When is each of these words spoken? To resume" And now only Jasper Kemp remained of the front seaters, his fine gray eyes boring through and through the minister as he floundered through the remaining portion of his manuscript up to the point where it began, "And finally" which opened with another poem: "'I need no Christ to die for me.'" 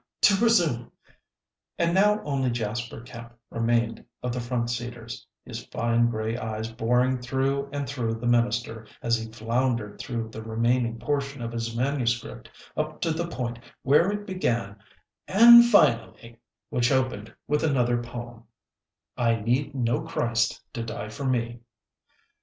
To 0.21 0.43
resume" 0.43 0.91
And 1.77 1.93
now 1.93 2.23
only 2.23 2.49
Jasper 2.49 3.01
Kemp 3.01 3.33
remained 3.51 4.03
of 4.23 4.33
the 4.33 4.41
front 4.41 4.71
seaters, 4.71 5.27
his 5.45 5.63
fine 5.65 6.09
gray 6.09 6.35
eyes 6.35 6.71
boring 6.71 7.19
through 7.19 7.69
and 7.71 7.87
through 7.87 8.15
the 8.15 8.25
minister 8.25 8.87
as 9.03 9.19
he 9.19 9.31
floundered 9.31 9.99
through 9.99 10.29
the 10.29 10.41
remaining 10.41 10.97
portion 10.97 11.43
of 11.43 11.51
his 11.51 11.75
manuscript 11.75 12.49
up 12.75 12.99
to 13.01 13.11
the 13.11 13.27
point 13.27 13.59
where 13.83 14.09
it 14.11 14.25
began, 14.25 14.77
"And 15.27 15.63
finally" 15.65 16.39
which 16.71 16.91
opened 16.91 17.35
with 17.47 17.61
another 17.63 18.01
poem: 18.01 18.45
"'I 19.17 19.41
need 19.41 19.75
no 19.75 20.01
Christ 20.01 20.61
to 20.73 20.81
die 20.81 21.09
for 21.09 21.25
me.'" 21.25 21.59